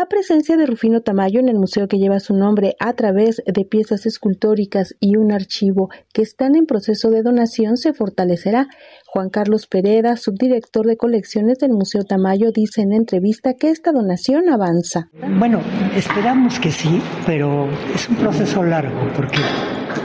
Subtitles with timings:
[0.00, 3.66] La presencia de Rufino Tamayo en el museo que lleva su nombre a través de
[3.66, 8.66] piezas escultóricas y un archivo que están en proceso de donación se fortalecerá.
[9.04, 14.48] Juan Carlos Pereda, subdirector de colecciones del Museo Tamayo, dice en entrevista que esta donación
[14.48, 15.10] avanza.
[15.38, 15.60] Bueno,
[15.94, 19.40] esperamos que sí, pero es un proceso largo porque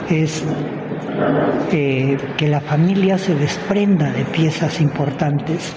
[0.09, 0.43] es
[1.71, 5.73] eh, que la familia se desprenda de piezas importantes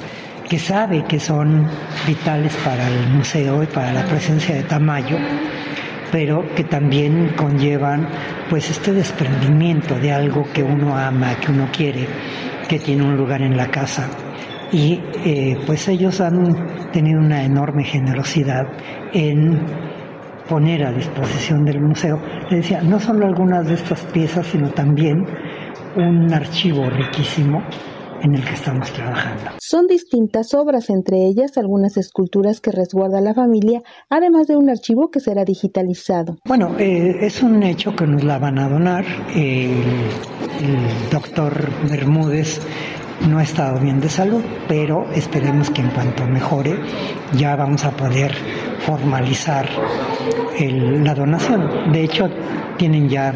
[0.49, 1.67] que sabe que son
[2.07, 5.19] vitales para el museo y para la presencia de Tamayo,
[6.11, 8.09] pero que también conllevan
[8.49, 12.09] pues este desprendimiento de algo que uno ama, que uno quiere,
[12.67, 14.09] que tiene un lugar en la casa.
[14.73, 18.67] Y eh, pues ellos han tenido una enorme generosidad
[19.13, 19.61] en
[20.49, 22.19] poner a disposición del museo,
[22.51, 25.27] le decía, no solo algunas de estas piezas, sino también
[25.95, 27.63] un archivo riquísimo
[28.23, 29.51] en el que estamos trabajando.
[29.61, 35.11] Son distintas obras, entre ellas algunas esculturas que resguarda la familia, además de un archivo
[35.11, 36.37] que será digitalizado.
[36.45, 39.05] Bueno, eh, es un hecho que nos la van a donar.
[39.35, 39.71] el
[41.11, 42.61] doctor Bermúdez
[43.27, 46.79] no ha estado bien de salud, pero esperemos que en cuanto mejore
[47.37, 48.33] ya vamos a poder
[48.81, 49.69] formalizar
[50.59, 51.93] la donación.
[51.93, 52.29] De hecho,
[52.77, 53.33] tienen ya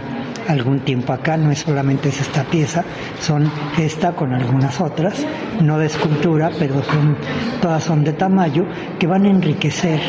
[0.49, 2.85] algún tiempo acá, no es solamente es esta pieza,
[3.21, 5.25] son esta con algunas otras,
[5.61, 7.17] no de escultura, pero son,
[7.61, 8.65] todas son de tamaño,
[8.99, 10.01] que van a enriquecer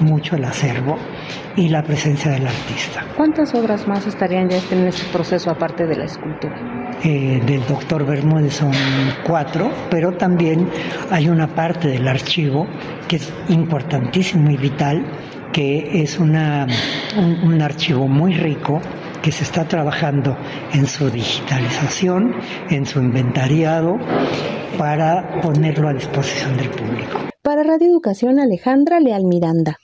[0.00, 0.96] mucho el acervo
[1.56, 3.04] y la presencia del artista.
[3.16, 6.54] ¿Cuántas obras más estarían ya en este proceso aparte de la escultura?
[7.04, 8.72] Eh, del doctor Bermúdez son
[9.26, 10.68] cuatro, pero también
[11.10, 12.66] hay una parte del archivo
[13.08, 15.04] que es importantísimo y vital,
[15.52, 16.66] que es una,
[17.16, 18.80] un archivo muy rico
[19.22, 20.36] que se está trabajando
[20.72, 22.34] en su digitalización,
[22.70, 23.98] en su inventariado,
[24.76, 27.18] para ponerlo a disposición del público.
[27.42, 29.80] Para Radio Educación, Alejandra Leal Miranda.